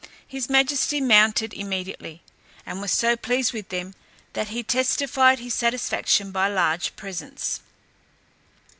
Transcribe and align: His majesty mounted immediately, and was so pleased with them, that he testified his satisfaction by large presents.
His 0.27 0.49
majesty 0.49 0.99
mounted 0.99 1.53
immediately, 1.53 2.23
and 2.65 2.81
was 2.81 2.91
so 2.91 3.15
pleased 3.15 3.53
with 3.53 3.69
them, 3.69 3.93
that 4.33 4.47
he 4.47 4.63
testified 4.63 5.37
his 5.37 5.53
satisfaction 5.53 6.31
by 6.31 6.47
large 6.47 6.95
presents. 6.95 7.59